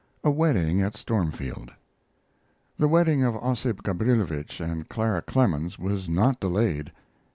A 0.23 0.31
WEDDING 0.31 0.81
AT 0.81 0.97
STORMFIELD 0.97 1.73
The 2.79 2.87
wedding 2.87 3.23
of 3.23 3.35
Ossip 3.35 3.83
Gabrilowitsch 3.83 4.59
and 4.59 4.89
Clara 4.89 5.21
Clemens 5.21 5.77
was 5.77 6.09
not 6.09 6.39
delayed. 6.39 6.91